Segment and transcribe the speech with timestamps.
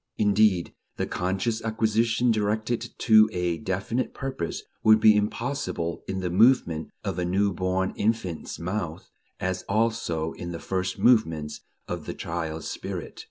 [0.17, 6.89] Indeed, the conscious acquisition directed to a definite purpose would be impossible in the movements
[7.03, 12.67] of a new born infant's mouth, as also in the first movements of the child's
[12.67, 13.19] spirit.